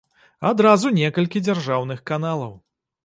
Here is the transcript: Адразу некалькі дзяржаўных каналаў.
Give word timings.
Адразу 0.51 0.87
некалькі 0.99 1.41
дзяржаўных 1.49 2.03
каналаў. 2.11 2.53